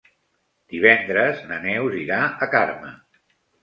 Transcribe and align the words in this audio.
Divendres 0.75 1.45
na 1.53 1.61
Neus 1.69 2.01
irà 2.07 2.21
a 2.49 2.53
Carme. 2.59 2.95